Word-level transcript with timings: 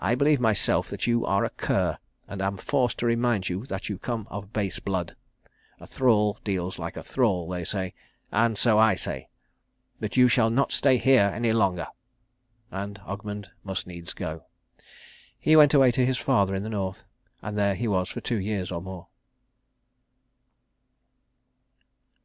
I 0.00 0.16
believe 0.16 0.40
myself, 0.40 0.88
that 0.88 1.06
you 1.06 1.24
are 1.24 1.44
a 1.44 1.50
cur, 1.50 1.96
and 2.26 2.42
am 2.42 2.56
forced 2.56 2.98
to 2.98 3.06
remind 3.06 3.48
you 3.48 3.64
that 3.66 3.88
you 3.88 3.96
come 3.96 4.26
of 4.28 4.52
base 4.52 4.80
blood. 4.80 5.14
A 5.78 5.86
thrall 5.86 6.40
deals 6.42 6.80
like 6.80 6.96
a 6.96 7.02
thrall, 7.04 7.48
they 7.48 7.62
say 7.62 7.94
and 8.32 8.58
so 8.58 8.76
I 8.80 8.96
say. 8.96 9.28
But 10.00 10.16
you 10.16 10.26
shall 10.26 10.50
not 10.50 10.72
stay 10.72 10.96
here 10.98 11.30
any 11.32 11.52
longer." 11.52 11.86
And 12.72 12.98
Ogmund 13.06 13.50
must 13.62 13.86
needs 13.86 14.14
go. 14.14 14.46
He 15.38 15.54
went 15.54 15.74
away 15.74 15.92
to 15.92 16.04
his 16.04 16.18
father 16.18 16.56
in 16.56 16.64
the 16.64 16.68
North, 16.68 17.04
and 17.40 17.56
there 17.56 17.76
he 17.76 17.86
was 17.86 18.08
for 18.08 18.20
two 18.20 18.40
years 18.40 18.72
or 18.72 18.82
more. 18.82 19.06